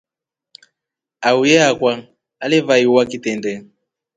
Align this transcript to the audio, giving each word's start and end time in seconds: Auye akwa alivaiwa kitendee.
Auye 1.21 1.57
akwa 1.69 1.93
alivaiwa 2.39 3.05
kitendee. 3.05 3.63